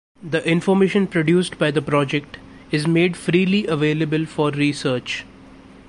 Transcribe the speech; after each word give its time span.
The 0.27 0.43
information 0.49 1.05
produced 1.05 1.59
by 1.59 1.69
the 1.69 1.79
project 1.79 2.37
is 2.71 2.87
made 2.87 3.15
freely 3.15 3.67
available 3.67 4.25
for 4.25 4.49
research. 4.49 5.25